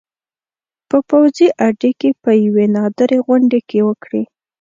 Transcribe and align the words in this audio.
په 0.89 0.97
پوځي 1.09 1.47
اډې 1.67 1.91
کې 1.99 2.09
په 2.23 2.31
یوې 2.45 2.65
نادرې 2.75 3.19
غونډې 3.27 3.59
کې 3.69 3.79
وکړې 3.87 4.23